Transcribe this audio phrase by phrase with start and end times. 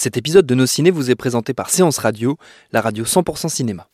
[0.00, 2.38] Cet épisode de Nos Ciné vous est présenté par Séance Radio,
[2.70, 3.88] la radio 100% cinéma.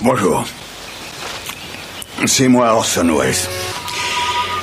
[0.00, 0.44] Bonjour.
[2.24, 3.34] C'est moi Orson Welles.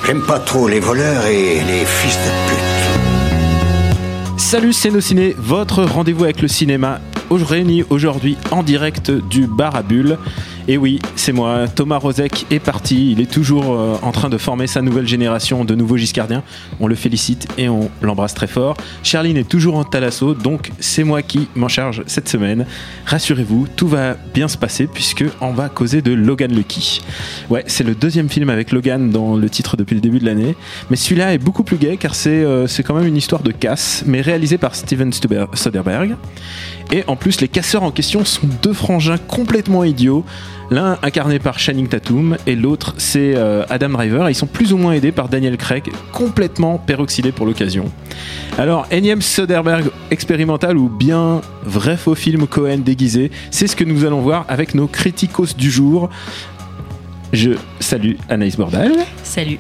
[0.06, 4.40] J'aime pas trop les voleurs et les fils de pute.
[4.40, 9.76] Salut, c'est Nos Ciné, votre rendez-vous avec le cinéma, réuni aujourd'hui en direct du bar
[9.76, 10.18] à bulles.
[10.70, 14.38] Et oui, c'est moi, Thomas Rozek est parti, il est toujours euh, en train de
[14.38, 16.42] former sa nouvelle génération de nouveaux giscardiens.
[16.80, 18.78] On le félicite et on l'embrasse très fort.
[19.04, 22.66] Charline est toujours en talasso, donc c'est moi qui m'en charge cette semaine.
[23.06, 27.02] Rassurez-vous, tout va bien se passer puisque on va causer de Logan Lucky.
[27.50, 30.56] Ouais, c'est le deuxième film avec Logan dans le titre depuis le début de l'année,
[30.90, 34.04] mais celui-là est beaucoup plus gai car c'est euh, quand même une histoire de casse,
[34.06, 36.16] mais réalisée par Steven Soderbergh.
[36.92, 40.24] Et en plus, les casseurs en question sont deux frangins complètement idiots.
[40.70, 44.30] L'un incarné par Channing Tatum et l'autre c'est euh, Adam Driver.
[44.30, 47.92] Ils sont plus ou moins aidés par Daniel Craig, complètement peroxydé pour l'occasion.
[48.58, 54.06] Alors, énième Soderbergh expérimental ou bien vrai faux film Cohen déguisé, c'est ce que nous
[54.06, 56.10] allons voir avec nos criticos du jour.
[57.34, 58.94] Je salue Anaïs Bordal.
[59.24, 59.60] Salut.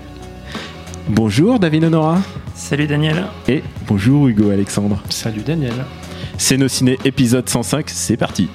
[1.09, 2.21] Bonjour David Honora.
[2.55, 3.25] Salut Daniel.
[3.47, 5.01] Et bonjour Hugo Alexandre.
[5.09, 5.73] Salut Daniel.
[6.37, 8.47] C'est nos ciné épisode 105, c'est parti.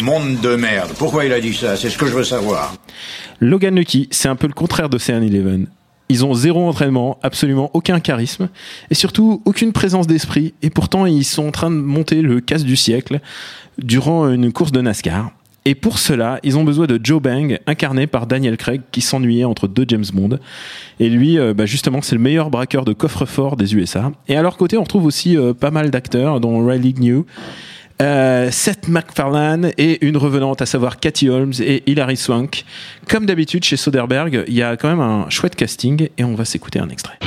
[0.00, 0.92] Monde de merde.
[0.98, 1.76] Pourquoi il a dit ça?
[1.76, 2.74] C'est ce que je veux savoir.
[3.40, 5.66] Logan Lucky, c'est un peu le contraire d'Ocean Eleven.
[6.08, 8.48] Ils ont zéro entraînement, absolument aucun charisme,
[8.90, 12.64] et surtout aucune présence d'esprit, et pourtant ils sont en train de monter le casse
[12.64, 13.20] du siècle
[13.76, 15.32] durant une course de NASCAR.
[15.68, 19.44] Et pour cela, ils ont besoin de Joe Bang, incarné par Daniel Craig, qui s'ennuyait
[19.44, 20.38] entre deux James Bond.
[20.98, 24.10] Et lui, euh, bah, justement, c'est le meilleur braqueur de coffre-fort des USA.
[24.28, 27.26] Et à leur côté, on retrouve aussi euh, pas mal d'acteurs, dont Riley New,
[28.00, 32.64] euh, Seth MacFarlane et une revenante, à savoir Cathy Holmes et Hilary Swank.
[33.06, 36.46] Comme d'habitude chez Soderbergh, il y a quand même un chouette casting et on va
[36.46, 37.18] s'écouter un extrait.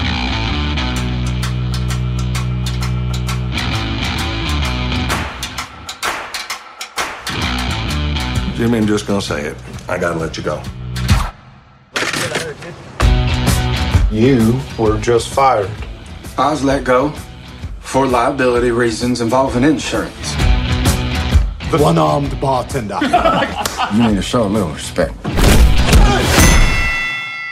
[8.62, 9.58] Jimmy, I'm just gonna say it?
[9.90, 10.62] I gotta let you go.
[14.12, 15.72] You were just fired.
[16.38, 17.10] I was let go
[17.80, 20.36] for liability reasons involving insurance.
[21.72, 23.00] One armed bartender.
[23.96, 25.16] You need to show a little respect.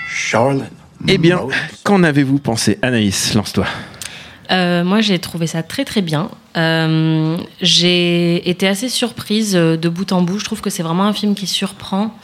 [0.07, 0.71] Charlotte.
[1.07, 1.39] Eh bien,
[1.83, 2.77] qu'en avez-vous pensé?
[2.83, 3.65] Anaïs, lance-toi.
[4.51, 6.29] Euh, moi, j'ai trouvé ça très très bien.
[6.57, 10.39] Euh, j'ai été assez surprise euh, de bout en bout.
[10.39, 12.15] Je trouve que c'est vraiment un film qui surprend.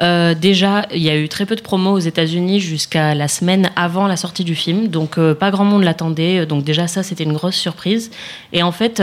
[0.00, 4.06] Déjà, il y a eu très peu de promos aux États-Unis jusqu'à la semaine avant
[4.06, 6.46] la sortie du film, donc pas grand monde l'attendait.
[6.46, 8.10] Donc déjà, ça, c'était une grosse surprise.
[8.52, 9.02] Et en fait.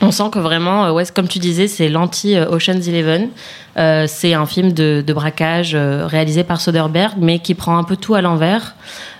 [0.00, 3.30] on sent que vraiment, comme tu disais, c'est l'anti-Ocean's Eleven.
[3.78, 8.14] Euh, c'est un film de, braquage réalisé par Soderbergh, mais qui prend un peu tout
[8.14, 8.74] à l'envers.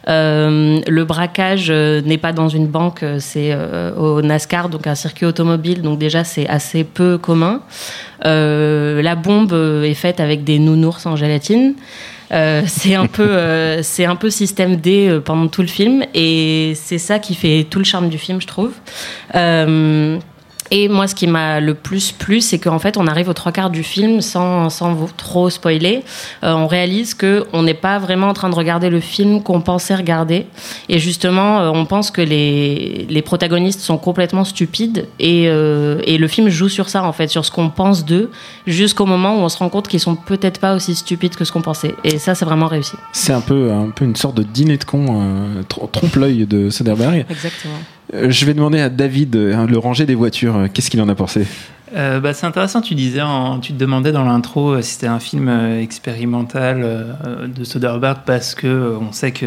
[0.08, 3.56] Euh, le braquage euh, n'est pas dans une banque, euh, c'est
[3.96, 7.60] au NASCAR, donc un circuit automobile, donc déjà c'est assez peu commun.
[8.24, 9.52] La bombe
[9.84, 11.74] est faite avec des nounours en gélatine.
[12.66, 17.18] C'est un peu c'est un peu système D pendant tout le film et c'est ça
[17.18, 18.74] qui fait tout le charme du film je trouve
[20.70, 23.52] et moi, ce qui m'a le plus plu, c'est qu'en fait, on arrive aux trois
[23.52, 26.02] quarts du film sans, sans vous trop spoiler.
[26.44, 29.60] Euh, on réalise que on n'est pas vraiment en train de regarder le film qu'on
[29.60, 30.46] pensait regarder.
[30.88, 35.06] Et justement, euh, on pense que les, les protagonistes sont complètement stupides.
[35.18, 38.30] Et, euh, et le film joue sur ça, en fait, sur ce qu'on pense d'eux,
[38.66, 41.52] jusqu'au moment où on se rend compte qu'ils sont peut-être pas aussi stupides que ce
[41.52, 41.94] qu'on pensait.
[42.04, 42.96] Et ça, c'est vraiment réussi.
[43.12, 46.70] C'est un peu, un peu une sorte de dîner de con, euh, tr- trompe-l'œil de
[46.70, 47.24] Soderbergh.
[47.30, 47.74] Exactement.
[48.14, 51.08] Euh, je vais demander à David, euh, le ranger des voitures, euh, qu'est-ce qu'il en
[51.08, 51.46] a pensé?
[51.96, 55.06] Euh, bah, c'est intéressant, tu disais, en- tu te demandais dans l'intro euh, si c'était
[55.06, 59.46] un film euh, expérimental euh, de Soderbergh parce que euh, on sait que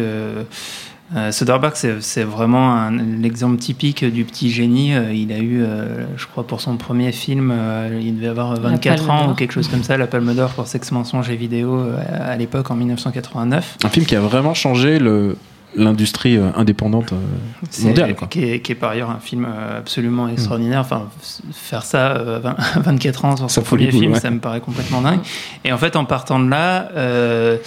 [1.14, 4.94] euh, Soderbergh c'est vraiment un- l'exemple typique du petit génie.
[4.94, 8.54] Euh, il a eu, euh, je crois, pour son premier film, euh, il devait avoir
[8.58, 11.36] 24 Palme ans ou quelque chose comme ça, la Palme d'Or pour Sexe, mensonge et
[11.36, 13.76] vidéo euh, à l'époque en 1989.
[13.84, 15.36] Un film qui a vraiment changé le,
[15.74, 18.14] l'industrie euh, indépendante euh, mondiale.
[18.14, 18.28] Quoi.
[18.28, 20.80] Qui, est, qui est par ailleurs un film euh, absolument extraordinaire.
[20.80, 21.08] Enfin,
[21.52, 24.20] faire ça à 20 à 24 ans sur son premier film, ouais.
[24.20, 25.20] ça me paraît complètement dingue.
[25.64, 27.58] Et en fait, en partant de là, euh,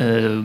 [0.00, 0.42] euh,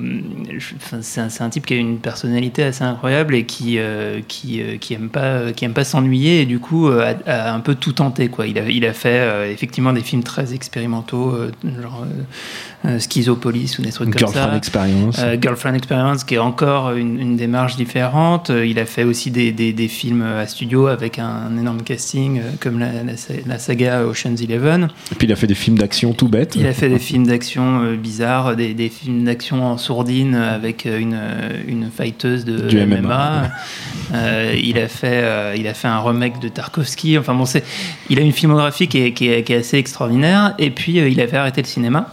[1.02, 4.94] c'est un, type qui a une personnalité assez incroyable et qui euh, qui, euh, qui
[4.94, 8.28] aime pas qui aime pas s'ennuyer et du coup a, a un peu tout tenté
[8.28, 8.48] quoi.
[8.48, 11.38] Il a il a fait effectivement des films très expérimentaux
[11.82, 12.06] genre
[12.86, 14.34] euh, Schizopolis ou des trucs comme ça.
[14.34, 15.18] Girlfriend Experience.
[15.20, 18.50] Euh, Girlfriend Experience, qui est encore une, une démarche différente.
[18.50, 22.42] Euh, Il a fait aussi des, des, des films à studio avec un, énorme casting,
[22.60, 23.14] comme la, la,
[23.46, 24.90] la saga Ocean's Eleven.
[25.12, 26.56] Et puis il a fait des films d'action tout bêtes.
[26.56, 31.20] Il a fait des films d'action bizarres, des, des films d'action en sourdine avec une,
[31.68, 33.02] une fighteuse de Du MMA.
[33.02, 33.52] MMA.
[34.56, 37.18] Il, a fait, il a fait un remake de Tarkovsky.
[37.18, 37.64] Enfin bon, c'est,
[38.10, 40.54] il a une filmographie qui est, qui est, qui est assez extraordinaire.
[40.60, 42.08] Et puis il avait arrêté le cinéma.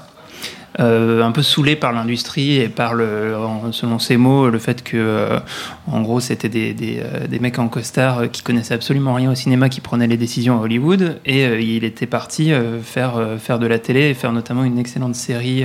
[0.80, 3.34] Euh, un peu saoulé par l'industrie et par le,
[3.72, 5.38] selon ses mots, le fait que, euh,
[5.86, 9.34] en gros, c'était des, des, euh, des mecs en costard qui connaissaient absolument rien au
[9.34, 11.20] cinéma qui prenaient les décisions à Hollywood.
[11.26, 12.52] Et il était parti
[12.82, 15.64] faire, faire de la télé et faire notamment une excellente série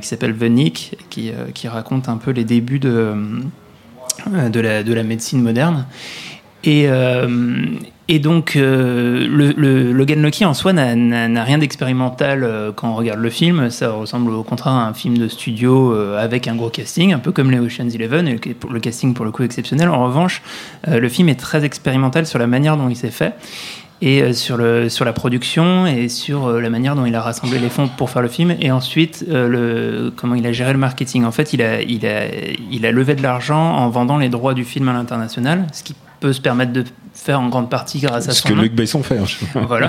[0.00, 3.14] qui s'appelle The Nick, qui, qui raconte un peu les débuts de,
[4.26, 5.86] de, la, de la médecine moderne.
[6.64, 7.66] Et, euh,
[8.08, 12.94] et donc, euh, le, le, Logan Lucky en soi n'a- rien d'expérimental euh, quand on
[12.94, 13.70] regarde le film.
[13.70, 17.32] Ça ressemble au contraire à un film de studio avec un gros casting, un peu
[17.32, 18.38] comme les Ocean's Eleven, et
[18.70, 19.88] le, casting pour le coup exceptionnel.
[19.88, 20.42] En revanche,
[20.86, 23.34] le film est très expérimental sur la manière dont il s'est fait
[24.04, 28.10] et sur, la production et sur la manière dont il a rassemblé les fonds pour
[28.10, 29.24] faire le film et ensuite
[30.16, 31.24] comment il a géré le marketing.
[31.24, 34.88] En fait, il a, il a levé de l'argent en vendant les droits du film
[34.88, 36.84] à l'international, ce qui peut se permettre de
[37.24, 38.62] faire en grande partie grâce à Ce son que nom.
[38.62, 39.18] Luc Besson fait.
[39.18, 39.24] hein.
[39.68, 39.88] Voilà.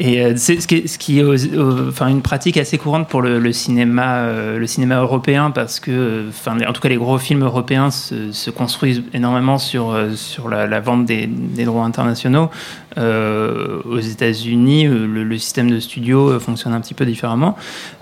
[0.00, 2.78] Et euh, c'est ce qui est, ce qui est aux- aux- enfin une pratique assez
[2.78, 6.80] courante pour le, le cinéma, euh, le cinéma européen parce que, euh, enfin, en tout
[6.80, 11.26] cas, les gros films européens se, se construisent énormément sur sur la, la vente des,
[11.26, 12.48] des droits internationaux.
[12.96, 17.56] Euh, aux États-Unis, le, le système de studio fonctionne un petit peu différemment.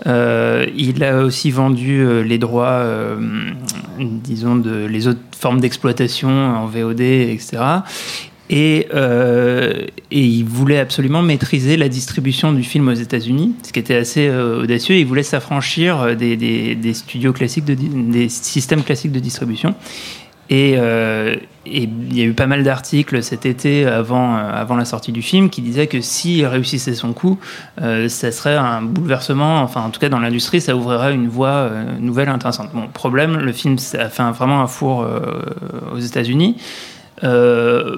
[0.07, 2.83] Euh, il a aussi vendu les droits,
[3.99, 7.59] disons, de les autres formes d'exploitation en VOD, etc.
[8.49, 13.81] Et, euh, et il voulait absolument maîtriser la distribution du film aux États-Unis, ce qui
[13.81, 14.97] était assez euh, audacieux.
[14.97, 19.75] Il voulait s'affranchir euh, des, studios classiques, des systèmes classiques de distribution.
[20.49, 20.77] Et,
[21.69, 24.37] il y a eu pas mal d'articles cet été avant,
[24.77, 27.41] la sortie du film qui disaient que s'il réussissait son coup,
[27.77, 32.29] ça serait un bouleversement, enfin en tout cas dans l'industrie, ça ouvrirait une voie nouvelle
[32.29, 32.71] intéressante.
[32.73, 35.05] Bon, problème, le film a fait vraiment un four
[35.93, 36.55] aux États-Unis.
[37.25, 37.97] Euh,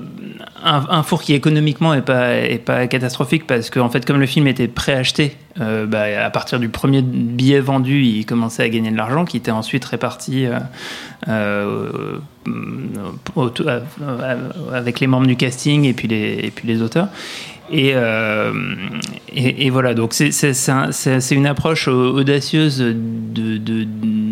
[0.63, 2.35] un, four qui économiquement est pas,
[2.65, 6.69] pas catastrophique parce qu'en fait comme le film était préacheté euh, bah, à partir du
[6.69, 10.59] premier billet vendu il commençait à gagner de l'argent qui était ensuite réparti euh,
[11.29, 12.19] euh,
[14.73, 17.09] avec les membres du casting et puis les, auteurs.
[17.71, 17.93] Et,
[19.71, 23.87] voilà, donc c'est- c'est c'est un- c'est- c'est une approche audacieuse de,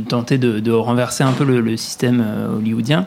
[0.09, 2.25] tenter de, renverser un peu le, système
[2.57, 3.05] hollywoodien,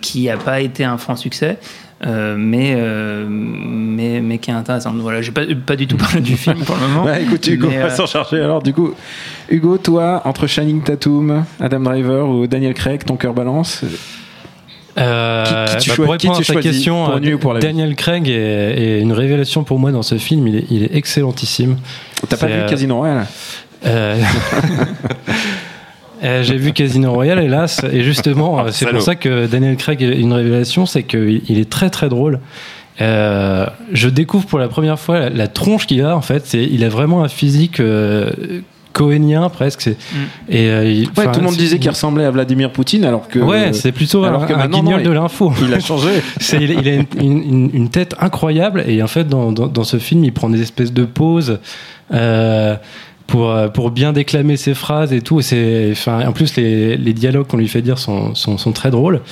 [0.00, 1.58] qui n'a pas été un franc succès.
[2.06, 4.92] euh, mais, euh, mais, mais qui est intéressant.
[4.96, 7.04] Voilà, j'ai pas, pas du tout parlé du film pour le moment.
[7.04, 8.40] Bah, écoute, Hugo mais, va euh, s'en charger.
[8.40, 8.94] Alors, du coup,
[9.50, 13.84] Hugo, toi, entre Shining Tatum, Adam Driver ou Daniel Craig, ton cœur balance
[14.98, 17.36] Euh, Qui- qui tu bah, pour qui répondre tu à ta choisis question, pour euh,
[17.38, 18.32] pour Daniel Craig est,
[18.98, 20.48] est une révélation pour moi dans ce film.
[20.48, 21.76] Il est, il est excellentissime.
[22.28, 23.26] T'as pas vu euh, Casino Royale?
[26.22, 29.76] euh, J'ai vu Casino Royale, hélas, et justement, Ah, euh, c'est pour ça que Daniel
[29.76, 32.40] Craig est une révélation, c'est qu'il il est très très drôle.
[33.00, 36.52] Euh, je découvre pour la première fois la, la tronche qu'il a en fait.
[36.54, 38.30] Il a vraiment un physique euh,
[38.92, 39.88] cohénien presque.
[40.50, 43.38] Et euh, il- Ouais, tout le monde disait qu'il ressemblait à Vladimir Poutine, alors que.
[43.38, 45.52] Ouais, c'est plutôt alors un, que un maintenant, guignol non, de il- l'info.
[45.66, 46.10] Il a changé.
[46.52, 49.96] Il, il a une, une- une tête incroyable et en fait dans, dans, dans ce
[49.98, 51.58] film il prend des espèces de pauses
[52.12, 52.76] euh,
[53.30, 55.40] pour, euh, pour bien déclamer ses phrases et tout.
[55.40, 59.22] C'est, en plus les, les dialogues qu'on lui fait dire sont, sont, sont très drôles.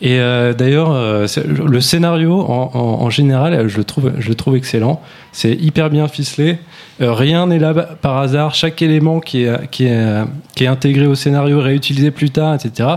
[0.00, 5.00] Et euh, d'ailleurs, euh, le scénario en, général, je le trouve, je le trouve excellent.
[5.32, 6.58] C'est hyper bien ficelé.
[6.98, 8.54] Rien n'est là par hasard.
[8.54, 10.22] Chaque élément qui est, qui est,
[10.56, 12.88] qui est intégré au scénario réutilisé plus tard, etc.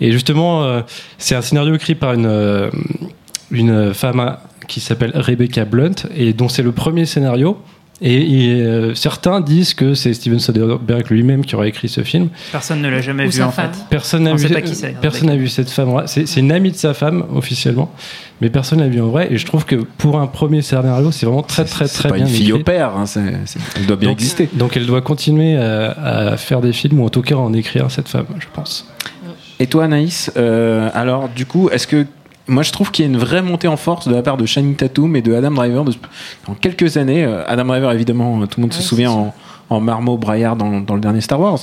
[0.00, 0.82] Et justement,
[1.18, 2.70] c'est un scénario écrit par une,
[3.50, 7.58] une femme qui s'appelle Rebecca Blunt et dont c'est le premier scénario.
[8.00, 12.28] Et, et, euh, certains disent que c'est Steven Soderbergh lui-même qui aurait écrit ce film.
[12.52, 13.72] Personne ne l'a jamais Ou vu en femme.
[13.72, 13.80] fait.
[13.90, 14.46] Personne n'a vu,
[15.00, 16.02] personne vu cette femme.
[16.06, 17.90] C'est c'est une amie de sa femme officiellement,
[18.40, 19.26] mais personne l'a vu en vrai.
[19.32, 22.14] Et je trouve que pour un premier scénario, c'est vraiment très très C'est très pas
[22.14, 22.60] bien une fille écrit.
[22.60, 24.48] au père, hein, c'est- c'est- elle doit bien donc, exister.
[24.52, 25.90] Donc elle doit continuer à,
[26.32, 28.86] à faire des films ou en tout cas à en écrire cette femme, je pense.
[29.60, 32.06] Et toi, Anaïs, euh, alors du coup, est-ce que
[32.48, 34.46] moi je trouve qu'il y a une vraie montée en force de la part de
[34.46, 35.92] Channing Tatum et de Adam Driver de-
[36.48, 37.24] en quelques années.
[37.24, 39.34] Euh, Adam Driver, évidemment, tout le monde se souvient en,
[39.70, 41.58] en marmot braillard dans, dans le dernier Star Wars.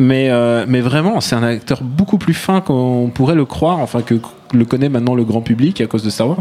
[0.00, 4.02] Mais, euh, mais vraiment, c'est un acteur beaucoup plus fin qu'on pourrait le croire, enfin
[4.02, 4.14] que
[4.52, 6.38] le connaît maintenant le grand public à cause de Star Wars.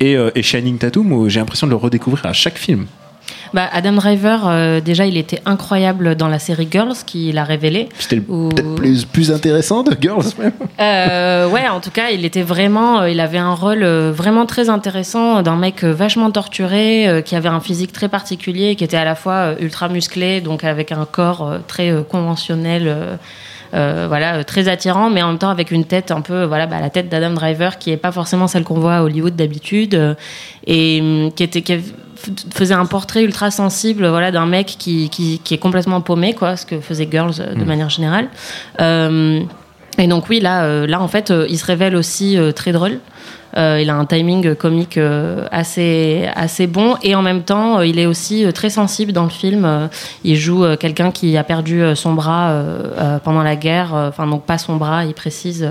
[0.00, 2.86] Et, euh, et Channing Tatum, j'ai l'impression de le redécouvrir à chaque film.
[3.52, 7.88] Bah, Adam Driver, euh, déjà, il était incroyable dans la série Girls, qui l'a révélé.
[7.98, 10.52] C'était le- Où- peut-être plus, plus intéressant de Girls même.
[10.80, 14.46] Euh, ouais, en tout cas, il était vraiment, euh, il avait un rôle euh, vraiment
[14.46, 19.04] très intéressant d'un mec vachement torturé, qui avait un physique très particulier, qui était à
[19.04, 23.18] la fois ultra musclé, donc avec un corps très conventionnel.
[23.72, 26.80] euh, voilà, très attirant, mais en même temps avec une tête un peu, voilà, bah,
[26.80, 30.14] la tête d'Adam Driver qui est pas forcément celle qu'on voit à Hollywood d'habitude, euh,
[30.66, 31.76] et hum, qui était, qui
[32.52, 36.56] faisait un portrait ultra sensible, voilà, d'un mec qui, qui, qui est complètement paumé, quoi,
[36.56, 37.66] ce que faisait Girls euh, de Mm.
[37.66, 38.28] manière générale.
[38.80, 39.40] Euh,
[39.98, 43.00] et donc oui, là, euh, là en fait, il se révèle aussi très drôle.
[43.56, 47.86] Euh, il a un timing comique euh, assez assez bon et en même temps, euh,
[47.86, 49.88] il est aussi très sensible dans le film.
[50.24, 52.62] Il joue quelqu'un qui a perdu son bras
[53.24, 53.92] pendant la guerre.
[53.94, 55.68] Enfin, donc pas son bras, il précise.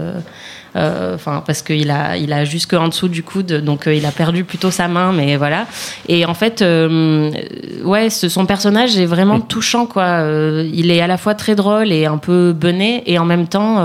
[0.76, 4.06] Euh, Enfin, parce qu'il a il a jusque en dessous du coude, donc euh, il
[4.06, 5.66] a perdu plutôt sa main, mais voilà.
[6.08, 7.32] Et en fait, euh,
[7.84, 10.24] ouais, ce, son personnage est vraiment touchant, quoi.
[10.72, 13.84] Il est à la fois très drôle et un peu bené, et en même temps,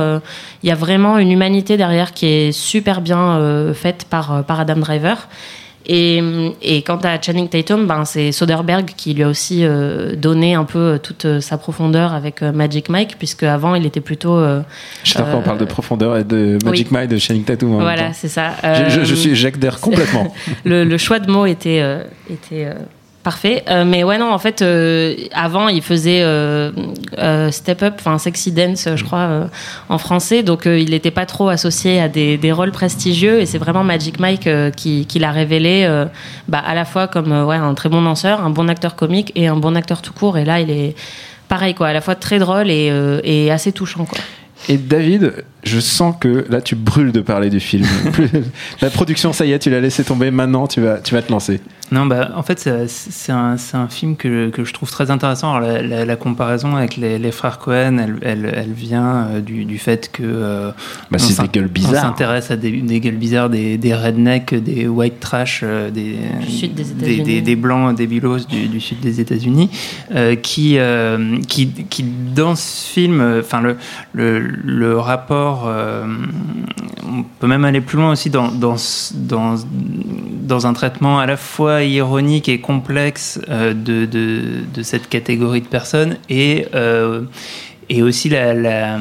[0.63, 4.77] il y a vraiment une humanité derrière qui est super bien faite par, par Adam
[4.77, 5.29] Driver.
[5.87, 6.23] Et,
[6.63, 10.65] et quant à Channing Tatum, ben, c'est Soderbergh qui lui a aussi euh, donné un
[10.65, 14.37] peu euh, toute euh, sa profondeur avec euh, Magic Mike, puisque avant il était plutôt.
[14.37, 14.63] euh,
[15.05, 16.93] J'adore qu'on euh, parle de profondeur et de Magic oui.
[16.99, 17.69] Mike de Channing Tatum.
[17.69, 18.53] en même Voilà, c'est ça.
[18.63, 20.33] Je, je- je suis Jacques Der complètement.
[20.65, 21.83] le, le choix de mots était,
[22.31, 22.69] était
[23.25, 23.65] parfait.
[23.69, 26.71] Euh, mais ouais, non, en fait, euh, avant, il faisait euh,
[27.51, 29.45] Step Up, enfin Sexy Dance, je crois, euh,
[29.89, 30.45] en français.
[30.45, 33.41] Donc, il n'était pas trop associé à des, des rôles prestigieux.
[33.41, 35.89] Et c'est vraiment Magic Mike qui, qui l'a révélé
[36.47, 39.49] bah, à la fois comme ouais, un très bon danseur, un bon acteur comique et
[39.49, 40.39] un bon acteur tout court.
[40.39, 40.95] Et là, il est
[41.49, 42.93] pareil, quoi, à la fois très drôle et,
[43.25, 44.19] et assez touchant, quoi.
[44.69, 47.87] Et David, je sens que là tu brûles de parler du film.
[48.81, 50.31] La production, ça y est, tu l'as laissé tomber.
[50.31, 51.61] Maintenant, tu vas, tu vas te lancer.
[51.93, 55.55] Non, bah, en fait, c'est- un, c'est un film que, que je trouve très intéressant.
[55.55, 59.41] Alors, la, la- la comparaison avec les, les frères Cohen, elle, elle, elle vient euh,
[59.41, 60.23] du, du fait que.
[60.25, 60.71] euh,
[61.11, 62.03] Bah, on c'est des gueules On bizarres.
[62.03, 66.51] s'intéresse à des, des gueules bizarres, des, des rednecks, des white trash, euh, des, Du
[66.51, 67.23] sud des des, États-Unis.
[67.25, 69.69] des- des blancs débilos du, du sud des États-Unis,
[70.15, 72.03] euh, qui, euh, qui, qui,
[72.35, 73.77] dans ce film, enfin, le,
[74.15, 75.54] le, le rapport.
[75.67, 76.07] Euh,
[77.07, 78.47] on peut même aller plus loin aussi dans,
[80.67, 86.67] un traitement à la fois ironique et complexe euh, de, cette catégorie de personnes et,
[86.75, 87.23] euh,
[88.01, 88.99] aussi la,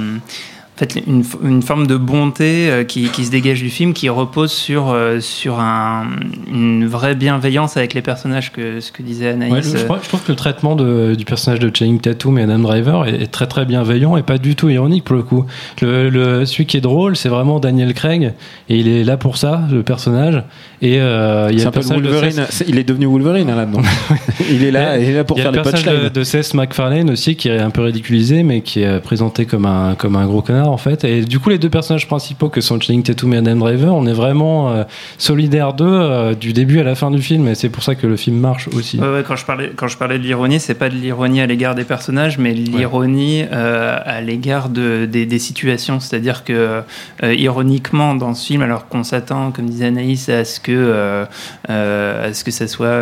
[0.75, 4.51] fait, une, une forme de bonté euh, qui, qui se dégage du film qui repose
[4.51, 6.07] sur, euh, sur un-
[6.51, 9.51] une vraie bienveillance avec les personnages, que, ce que disait Anaïs.
[9.53, 12.59] Ouais, le- je, trouve que le traitement de- du personnage de Channing Tatum et Adam
[12.59, 15.45] Driver est, est très très bienveillant et pas du tout ironique pour le coup.
[15.81, 18.33] Le, le- celui qui est drôle, c'est vraiment Daniel Craig
[18.69, 20.43] et il est là pour ça, le personnage.
[20.81, 22.43] Et euh, il y C'est a un peu de Wolverine.
[22.67, 23.81] Il est devenu Wolverine hein, là-dedans.
[24.51, 26.09] il est là, il est là pour il y a faire le les personnage de,
[26.09, 29.95] de Seth MacFarlane aussi qui est un peu ridiculisé mais qui est présenté comme un
[29.95, 31.03] comme un gros connard en fait.
[31.03, 34.05] Et du coup les deux personnages principaux que sont Channing Tatum et Adam Driver on
[34.05, 34.83] est vraiment euh,
[35.17, 37.47] solidaires d'eux euh, du début à la fin du film.
[37.47, 38.99] Et c'est pour ça que le film marche aussi.
[38.99, 41.45] Ouais, ouais, quand je parlais quand je parlais de l'ironie, c'est pas de l'ironie à
[41.47, 45.99] l'égard des personnages, mais l'ironie euh, à l'égard de, des, des situations.
[45.99, 46.81] C'est-à-dire que
[47.23, 51.25] euh, ironiquement dans ce film, alors qu'on s'attend, comme disait Anaïs, à ce que
[51.67, 53.01] à ce que ça soit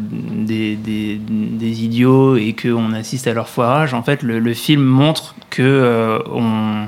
[0.00, 4.82] des, des, des idiots et qu'on assiste à leur foirage, en fait, le, le film
[4.82, 6.86] montre que euh, on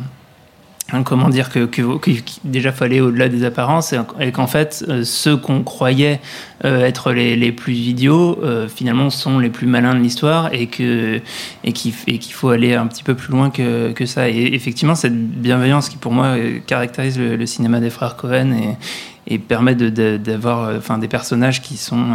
[1.04, 2.11] comment dire que, que, que-
[2.44, 6.20] déjà fallait au-delà des apparences et, qu'en fait euh, ceux qu'on croyait
[6.64, 11.20] euh, être les, plus idiots euh, finalement sont les plus malins de l'histoire et que
[11.64, 11.92] et qu'il
[12.32, 14.28] faut aller un petit peu plus loin que, que ça.
[14.28, 19.38] Et effectivement cette bienveillance qui pour moi caractérise le, cinéma des frères Cohen et, et
[19.38, 22.14] permet d'avoir enfin des personnages qui sont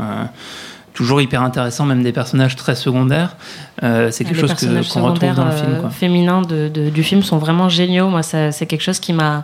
[0.96, 3.36] toujours hyper intéressants même des personnages très secondaires
[3.84, 5.90] Euh, c'est quelque les chose que- qu'on retrouve dans le film euh, quoi.
[5.90, 8.08] féminins de, de- du film sont vraiment géniaux.
[8.10, 9.44] Moi, ça- c'est quelque chose qui m'a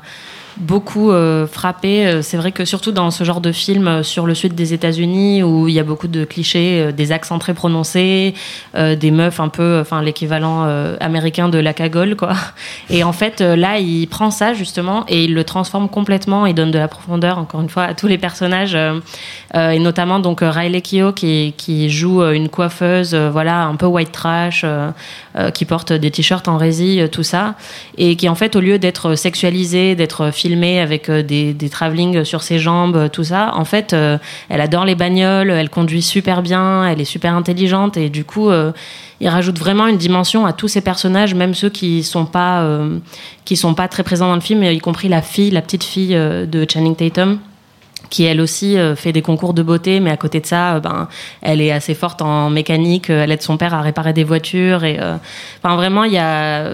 [0.58, 2.08] beaucoup euh, frappé.
[2.08, 4.74] Euh, C'est vrai que surtout dans ce genre de film euh, sur le sud des
[4.74, 8.34] États-Unis où il y a beaucoup de clichés, des accents très prononcés,
[8.76, 10.66] des meufs un peu, enfin l'équivalent
[11.00, 12.34] américain de la cagole, quoi.
[12.90, 16.46] Et en fait, là, il prend ça justement et il le transforme complètement.
[16.46, 18.78] Il donne de la profondeur, encore une fois, à tous les personnages
[19.54, 24.66] et notamment donc Riley Keough qui, joue une coiffeuse, voilà, un peu white trash,
[25.54, 27.56] qui porte des t-shirts en euh, tout ça,
[27.98, 31.70] et qui en fait, au lieu d'être sexualisée, d'être filmée avec euh, des, des
[32.24, 34.18] sur ses jambes, euh, tout ça, en fait, euh,
[34.50, 38.50] elle adore les bagnoles, elle conduit super bien, elle est super intelligente, et du coup,
[39.20, 42.68] il rajoute vraiment une dimension à tous ces personnages, même ceux qui sont pas
[43.46, 46.16] qui sont pas très présents dans le film, y compris la fille, la petite fille
[46.16, 47.40] de Channing Tatum
[48.12, 50.80] qui elle aussi euh, fait des concours de beauté, mais à côté de ça, euh,
[50.80, 51.08] ben,
[51.42, 54.84] elle est assez forte en mécanique, euh, elle aide son père à réparer des voitures,
[54.84, 55.16] et euh,
[55.64, 56.74] enfin vraiment, il y a,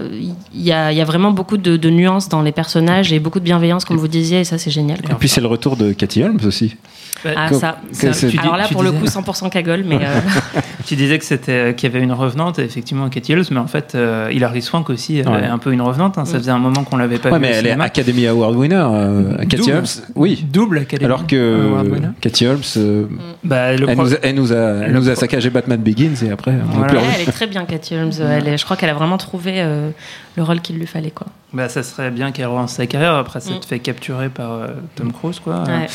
[0.52, 3.38] il y, a, y a vraiment beaucoup de, de nuances dans les personnages et beaucoup
[3.38, 4.98] de bienveillance, comme vous disiez, et ça c'est génial.
[5.08, 6.76] Et puis c'est le retour de Cathy Holmes aussi.
[7.24, 8.12] Ah Que- ça, ça.
[8.12, 10.20] c'est- alors là pour le coup 100% cagole, mais euh,
[10.86, 13.92] Tu disais que c'était qu'il y avait une revenante, effectivement, Katie Holmes, mais en fait,
[13.94, 15.44] euh, Hilary Swank aussi avait Ouais.
[15.44, 16.16] un peu une revenante.
[16.16, 16.24] hein.
[16.24, 17.84] Ça faisait un moment qu'on l'avait pas Ouais, vu mais au elle est cinéma.
[17.84, 19.70] Academy Award winner, euh, Double.
[19.72, 19.84] Holmes.
[20.14, 20.46] Oui.
[20.50, 22.08] Double Academy Alors que Award winner.
[22.20, 23.04] Cathy Holmes, euh,
[23.44, 25.50] Bah, le elle, pro- nous a, elle nous a, elle le nous a pro- saccagé
[25.50, 26.86] Batman Begins et après, on a Voilà.
[26.88, 27.14] plus ouais, revu.
[27.22, 28.12] elle est très bien Cathy Holmes.
[28.20, 29.90] Elle est- je crois qu'elle a vraiment trouvé euh,
[30.36, 31.26] le rôle qu'il lui fallait quoi.
[31.52, 33.68] Bah, ça serait bien qu'elle relance sa carrière après s'être Mm.
[33.68, 34.66] fait capturer par euh,
[34.96, 35.62] Tom Cruise, quoi.
[35.64, 35.86] Ouais.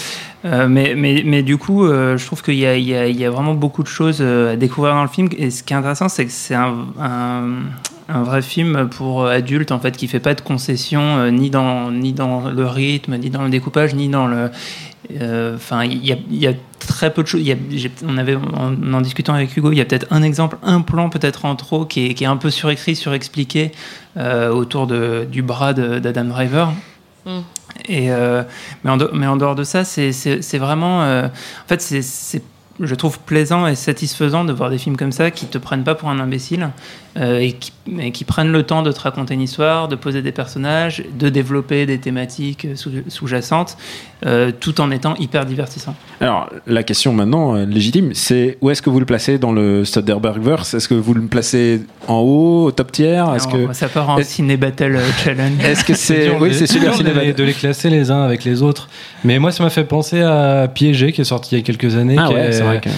[0.45, 3.07] Euh, mais, mais, mais du coup, euh, je trouve qu'il y a, il y, a,
[3.07, 5.29] il y a vraiment beaucoup de choses euh, à découvrir dans le film.
[5.37, 7.43] Et ce qui est intéressant, c'est que c'est un, un,
[8.09, 11.91] un vrai film pour adultes, en fait, qui fait pas de concessions euh, ni, dans,
[11.91, 14.49] ni dans le rythme, ni dans le découpage, ni dans le.
[15.21, 17.41] euh, Enfin, il y a, il y a très peu de choses.
[18.05, 21.09] On avait, en, en discutant avec Hugo, il y a peut-être un exemple, un plan
[21.09, 23.71] peut-être en trop qui est, qui est un peu surécrit, surexpliqué
[24.17, 26.73] euh, autour de, du bras d'Adam Driver.
[27.25, 27.39] Mm.
[27.87, 28.43] Et euh,
[28.83, 31.03] mais, en mais en dehors de ça, c'est vraiment.
[31.03, 32.41] euh, en fait, c'est
[32.79, 35.93] je trouve plaisant et satisfaisant de voir des films comme ça qui te prennent pas
[35.93, 36.69] pour un imbécile
[37.17, 40.21] euh, et, qui, et qui prennent le temps de te raconter une histoire, de poser
[40.21, 43.77] des personnages, de développer des thématiques sous- sous-jacentes,
[44.25, 45.95] euh, tout en étant hyper divertissant.
[46.21, 49.85] Alors, la question maintenant euh, légitime, c'est où est-ce que vous le placez dans le
[49.85, 50.73] Soderberghverse?
[50.73, 53.23] Est-ce que vous le placez en haut, au top tier?
[53.35, 55.59] Est-ce que Ça part en ciné battle challenge.
[55.63, 58.61] est-ce que c'est oui, de- c'est super de, de les classer les uns avec les
[58.63, 58.89] autres.
[59.23, 61.95] Mais moi, ça m'a fait penser à Piégé, qui est sorti il y a quelques
[61.95, 62.15] années.
[62.17, 62.89] Ah qui ouais, est- c'est vrai que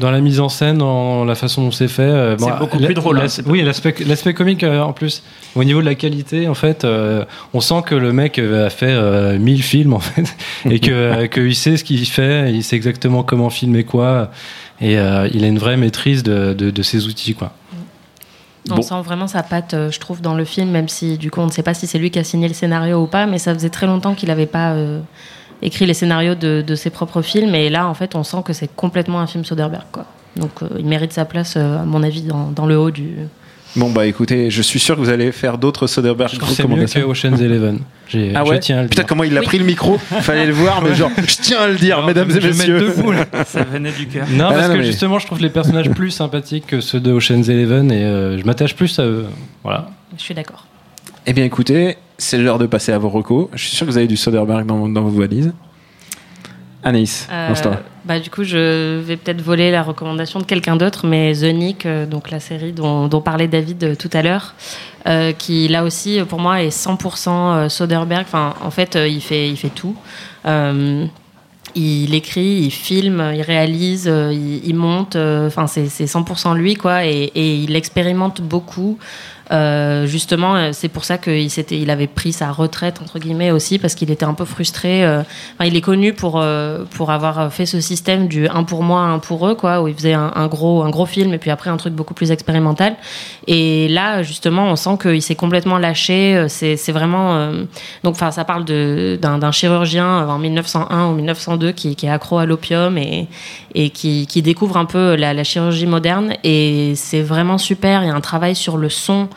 [0.00, 2.02] Dans la mise en scène, dans la façon dont c'est fait.
[2.02, 5.22] euh, C'est beaucoup plus drôle, hein, oui, l'aspect comique euh, en plus.
[5.54, 8.70] Au niveau de la qualité, en fait, euh, on sent que le mec euh, a
[8.70, 10.34] fait euh, 1000 films, en fait.
[10.70, 14.30] et que, euh, qu'il sait ce qu'il fait, il sait exactement comment filmer quoi.
[14.80, 17.52] Et euh, il a une vraie maîtrise de, de, de ses outils, quoi.
[18.70, 18.82] On Bon.
[18.82, 21.46] sent vraiment sa patte, euh, je trouve, dans le film, même si du coup on
[21.46, 23.54] ne sait pas si c'est lui qui a signé le scénario ou pas, mais ça
[23.54, 25.00] faisait très longtemps qu'il n'avait pas euh,
[25.62, 28.52] écrit les scénarios de, de ses propres films, et là en fait on sent que
[28.52, 29.84] c'est complètement un film Soderbergh.
[29.92, 30.06] Quoi.
[30.36, 33.10] Donc euh, il mérite sa place, euh, à mon avis, dans, dans le haut du.
[33.76, 36.46] Bon bah écoutez, je suis sûr que vous allez faire d'autres Soderbergh Je c'est mieux
[36.56, 37.08] que recommandations.
[37.08, 37.78] Ocean's Eleven.
[38.08, 39.06] J'ai- Ah je ouais tiens à le Putain dire.
[39.08, 39.46] comment il a Oui.
[39.46, 42.38] pris le micro Fallait le voir, mais genre je tiens à le dire, mesdames je
[42.38, 42.80] et messieurs.
[42.96, 43.26] debout, là.
[43.46, 44.26] Ça venait du cœur.
[44.28, 46.98] Non, Ah, parce non, que mais- justement, je trouve les personnages plus sympathiques que ceux
[46.98, 49.26] de Ocean's Eleven et euh, je m'attache plus à eux.
[49.62, 49.86] Voilà.
[50.16, 50.66] Je suis d'accord.
[51.26, 53.48] Eh bien écoutez, c'est l'heure de passer à vos recos.
[53.52, 55.52] Je suis sûr que vous avez du Soderbergh dans, dans vos valises.
[56.82, 57.74] Anaïs, Euh,
[58.06, 61.84] bah, du coup, je vais peut-être voler la recommandation de quelqu'un d'autre, mais The Nick,
[61.84, 64.54] euh, donc la série dont, dont parlait David euh, tout à l'heure,
[65.06, 68.22] euh, qui là aussi, pour moi, est 100% euh, Soderbergh.
[68.22, 69.94] Enfin, en fait, il fait, il fait tout.
[70.46, 71.04] Euh,
[71.74, 75.16] il écrit, il filme, il réalise, il, il monte.
[75.16, 77.04] Enfin, c'est c'est 100% lui, quoi.
[77.04, 78.98] Et, et il expérimente beaucoup.
[79.52, 83.78] Euh, justement, euh, c'est pour ça qu'il il avait pris sa retraite entre guillemets aussi
[83.78, 85.04] parce qu'il était un peu frustré.
[85.04, 85.22] euh.
[85.54, 89.00] Enfin, il est connu pour euh, pour avoir fait ce système du un pour moi,
[89.00, 91.50] un pour eux, quoi, où il faisait un, un gros un gros film et puis
[91.50, 92.94] après un truc beaucoup plus expérimental.
[93.46, 96.46] Et là, justement, on sent qu'il s'est complètement lâché.
[96.48, 97.50] C'est c'est vraiment
[98.04, 102.10] donc, enfin, ça parle de d'un d'un chirurgien en 1901 ou 1902 qui, qui est
[102.10, 103.26] accro à l'opium et
[103.74, 106.34] et qui, qui découvre un peu la, la chirurgie moderne.
[106.44, 108.02] Et c'est vraiment super.
[108.02, 109.28] Il y a un travail sur le son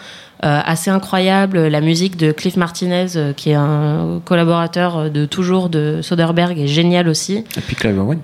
[0.44, 1.68] assez incroyable.
[1.68, 6.68] La musique de Cliff Martinez, euh, qui est un collaborateur de toujours de Soderbergh, est
[6.68, 7.38] géniale aussi.
[7.58, 8.20] Et puis Clive Owen.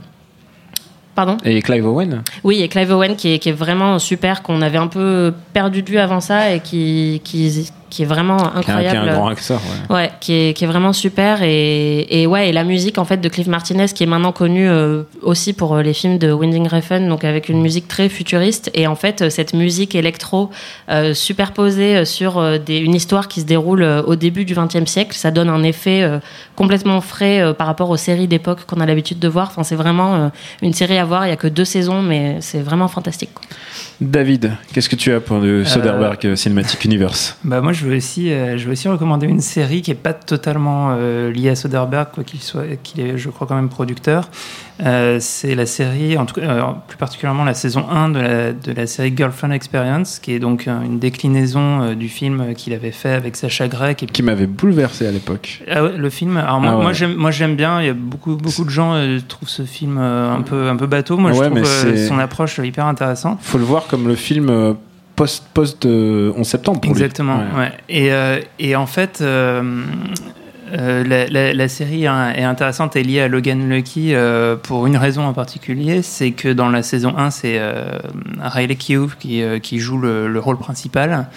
[1.16, 1.38] Pardon?
[1.44, 4.78] Et Clive Owen Oui, et Clive Owen qui est, qui est vraiment super, qu'on avait
[4.78, 8.50] un peu perdu de vue avant ça et qui, qui, qui est vraiment Qui a,
[8.50, 9.10] qui a incroyable.
[9.10, 9.60] un grand acteur.
[9.90, 9.96] ouais.
[9.96, 13.18] Ouais, qui est, qui est vraiment super et, et ouais et la musique en fait
[13.18, 16.68] de Cliff Martinez qui est maintenant connu euh, aussi pour euh, les films de Winding
[16.68, 20.50] Refn donc avec une musique très futuriste et en fait euh, cette musique électro
[20.90, 24.86] euh, superposée sur euh, des, une histoire qui se déroule euh, au début du XXe
[24.90, 26.20] siècle ça donne un effet euh,
[26.56, 29.76] complètement frais euh, par rapport aux séries d'époque qu'on a l'habitude de voir enfin c'est
[29.76, 30.30] vraiment euh,
[30.62, 33.44] une série à voir il y a que deux saisons mais c'est vraiment fantastique quoi.
[34.02, 37.36] David, qu'est-ce que tu as pour le Soderbergh euh, Cinematic Universe?
[37.44, 40.14] Bah moi je veux aussi euh, je veux aussi recommander une série qui est pas
[40.14, 44.30] totalement euh, liée à Soderbergh quoi qu'il soit qu'il est je crois quand même producteur.
[44.82, 48.72] Euh, c'est la série en tout cas plus particulièrement la saison 1 de la de
[48.72, 53.36] la série Girlfriend Experience qui est donc une déclinaison du film qu'il avait fait avec
[53.36, 55.64] Sacha Grey qui, Qui m'avait bouleversé à l'époque.
[55.70, 56.38] ah ouais, le film.
[56.38, 56.84] Alors moi, Ah ouais.
[56.84, 57.82] moi, j'aime, moi j'aime bien.
[57.82, 58.96] Il y a beaucoup, beaucoup de gens
[59.28, 61.18] trouvent ce film un peu, un peu bateau.
[61.18, 63.40] Moi, je trouve son approche hyper intéressante.
[63.42, 64.76] Faut le voir comme le film
[65.20, 66.80] post post euh, 11 septembre.
[66.82, 66.92] Pour.
[66.92, 67.38] Exactement.
[67.58, 67.72] Ouais.
[67.90, 69.84] Et, euh, et en fait, euh,
[70.72, 74.88] euh, la, la- la série hein, est intéressante et liée à Logan Lucky euh, pour
[74.88, 78.00] une raison en particulier, c'est que dans la saison 1, c'est euh,
[78.42, 81.28] Riley Keough qui, euh, qui joue le, le rôle principal.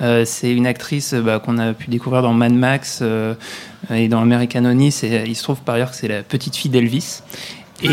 [0.00, 3.34] Euh, c'est une actrice euh, bah, qu'on a pu découvrir dans Mad Max euh,
[3.92, 4.88] et dans American Honey.
[5.26, 7.22] Il se trouve par ailleurs que c'est la petite fille d'Elvis.
[7.82, 7.88] Et,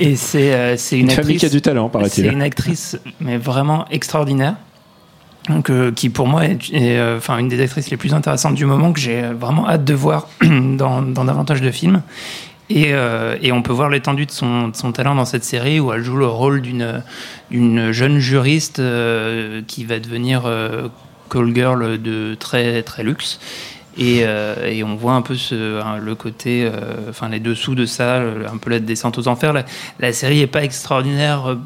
[0.00, 2.24] et c'est euh, c'est une, Une famille actrice, qui a du talent, paraît-il.
[2.24, 4.54] C'est une actrice, mais vraiment extraordinaire.
[5.48, 8.64] Donc, euh, qui pour moi est, est, euh, une des actrices les plus intéressantes du
[8.64, 12.02] moment que j'ai vraiment hâte de voir dans, davantage de films.
[12.70, 15.80] Et, euh, et on peut voir l'étendue de son, de son talent dans cette série
[15.80, 18.80] où elle joue le rôle d'une jeune juriste
[19.66, 20.44] qui va devenir
[21.28, 23.40] call girl de très très luxe.
[23.98, 27.74] Et, euh, et on voit un peu ce, hein, le côté, euh, enfin les dessous
[27.74, 29.52] de ça, un peu la descente aux enfers.
[29.52, 29.64] La,
[30.00, 31.56] la série est pas extraordinaire euh,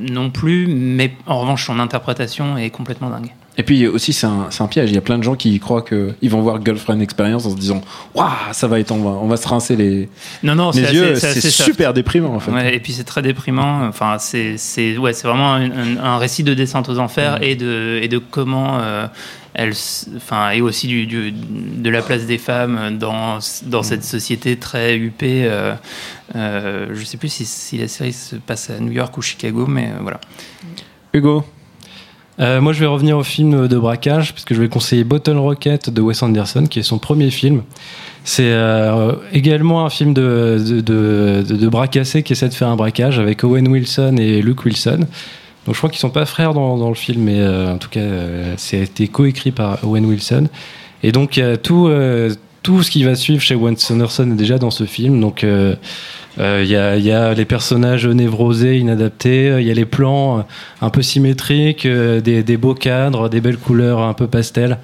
[0.00, 3.32] non plus, mais en revanche son interprétation est complètement dingue.
[3.58, 4.88] Et puis aussi, c'est un, piège.
[4.90, 7.56] Il y a plein de gens qui croient qu'ils vont voir Girlfriend Experience en se
[7.56, 7.82] disant
[8.14, 10.08] Waouh, ça va être, on va, on va se rincer les,
[10.44, 11.14] Non, non, les yeux.
[11.16, 12.52] c'est super déprimant en fait.
[12.52, 13.84] Ouais, et puis c'est très déprimant.
[13.88, 17.56] Enfin, c'est c'est ouais, c'est vraiment un, un- un récit de descente aux enfers et
[17.56, 19.06] de et de comment euh,
[19.54, 19.72] elle,
[20.16, 24.96] enfin, et aussi du, du- de la place des femmes dans dans cette société très
[24.96, 25.42] huppée.
[25.46, 25.74] Euh,
[26.36, 29.66] euh, je sais plus si, si la série se passe à New York ou Chicago,
[29.66, 30.20] mais voilà.
[31.12, 31.42] Hugo?
[32.40, 35.36] Euh, moi, je vais revenir au film de braquage, parce que je vais conseiller Bottle
[35.36, 37.62] Rocket de Wes Anderson, qui est son premier film.
[38.24, 43.18] C'est euh, également un film de, de, de, de, qui essaie de faire un braquage
[43.18, 45.06] avec Owen Wilson et Luke Wilson.
[45.68, 47.90] Donc je crois qu'ils sont pas frères dans, dans le film, mais euh, en tout
[47.90, 50.48] cas, euh, c'est été coécrit par Owen Wilson.
[51.02, 54.58] Et donc a tout, euh, tout ce qui va suivre chez Wes Anderson est déjà
[54.58, 55.20] dans ce film.
[55.20, 55.74] Donc euh,
[56.38, 60.38] euh, il y, a, y a les personnages névrosés, inadaptés, il y a les plans
[60.38, 60.42] euh,
[60.82, 64.78] un peu symétriques, euh, des, des beaux cadres, des belles couleurs un peu pastel.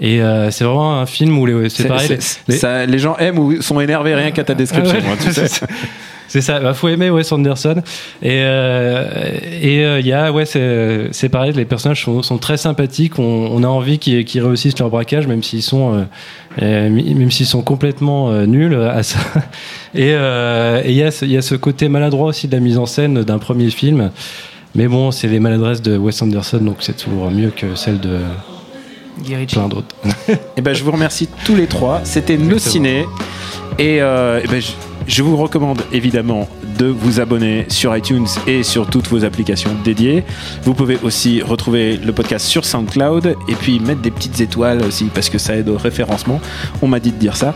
[0.00, 2.16] Et euh, c'est vraiment un film où les, c'est C'est- pareil.
[2.20, 4.98] c'est- les- ça- les gens aiment ou sont énervés rien qu'à ta description.
[5.00, 5.66] Ah ouais, hein, tu sais.
[6.28, 6.60] c'est ça.
[6.60, 7.76] Bah, faut aimer Wes Anderson.
[8.22, 9.04] Et euh,
[9.62, 13.18] et euh, il y a ouais c'est c'est pareil, les personnages sont, sont très sympathiques.
[13.18, 16.02] On, on a envie qu'ils qu'ils réussissent leur braquage, même s'ils sont euh,
[16.62, 19.18] euh, même s'ils sont complètement euh, nuls à ça.
[19.94, 22.60] Et euh, il y a ce- il y a ce côté maladroit aussi de la
[22.60, 24.10] mise en scène d'un premier film.
[24.74, 28.18] Mais bon, c'est les maladresses de Wes Anderson, donc c'est toujours mieux que celle de
[29.48, 29.94] plein d'autres.
[30.56, 32.00] Et ben, je vous remercie tous les trois.
[32.04, 33.06] C'était nos ciné.
[33.78, 34.68] Et, euh, eh ben, je,
[35.06, 40.24] je vous recommande évidemment de vous abonner sur iTunes et sur toutes vos applications dédiées.
[40.64, 45.04] Vous pouvez aussi retrouver le podcast sur SoundCloud et puis mettre des petites étoiles aussi
[45.14, 46.40] parce que ça aide au référencement.
[46.82, 47.54] On m'a dit de dire ça.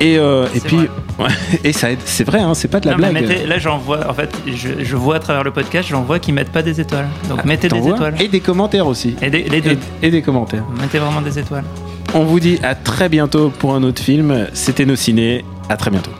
[0.00, 0.76] Et, euh, et puis,
[1.18, 1.28] ouais,
[1.62, 2.00] et ça aide.
[2.04, 3.12] C'est vrai, hein, c'est pas de la Non, blague.
[3.14, 4.10] mettez- là, j'en vois.
[4.10, 6.80] En fait, je, je vois à travers le podcast, j'en vois qui mettent pas des
[6.80, 7.06] étoiles.
[7.28, 8.14] Donc mettez T'en des étoiles.
[8.20, 9.14] Et des commentaires aussi.
[9.22, 9.78] Et des- les deux.
[10.02, 10.64] Et, et des commentaires.
[10.80, 11.64] Mettez vraiment des étoiles.
[12.14, 14.48] On vous dit à très bientôt pour un autre film.
[14.52, 15.44] C'était nos ciné.
[15.68, 16.10] À très bientôt.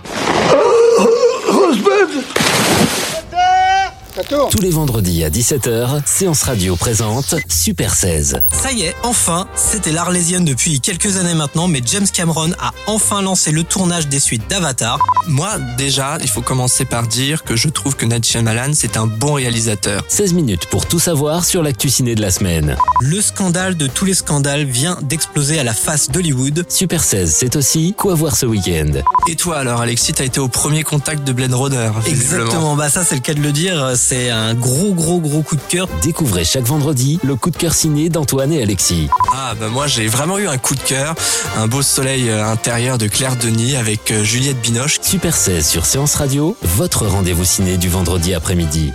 [4.28, 8.42] Tous les vendredis à 17h, Séance Radio présente Super 16.
[8.52, 13.22] Ça y est, enfin, c'était l'Arlésienne depuis quelques années maintenant, mais James Cameron a enfin
[13.22, 15.00] lancé le tournage des suites d'Avatar.
[15.26, 19.06] Moi, déjà, il faut commencer par dire que je trouve que Night Shyamalan, c'est un
[19.06, 20.04] bon réalisateur.
[20.08, 22.76] 16 minutes pour tout savoir sur l'actu ciné de la semaine.
[23.00, 26.64] Le scandale de tous les scandales vient d'exploser à la face d'Hollywood.
[26.68, 28.92] Super 16, c'est aussi quoi voir ce week-end.
[29.28, 31.90] Et toi alors, Alexis, t'as été au premier contact de Blade Runner.
[32.06, 35.56] Exactement, bah ça c'est le cas de le dire, c'est un gros gros gros coup
[35.56, 35.88] de cœur.
[36.02, 39.08] Découvrez chaque vendredi le coup de cœur ciné d'Antoine et Alexis.
[39.32, 41.14] Ah bah moi j'ai vraiment eu un coup de cœur,
[41.56, 45.00] un beau soleil euh, intérieur de Claire Denis avec euh, Juliette Binoche.
[45.00, 48.92] Super 16 sur Séance Radio, votre rendez-vous ciné du vendredi après-midi.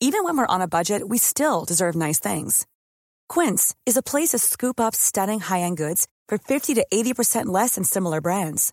[0.00, 2.66] Even even when we're on a budget, we still deserve nice things.
[3.28, 7.74] Quince is a place to scoop up stunning high-end goods for 50 to 80% less
[7.74, 8.72] than similar brands.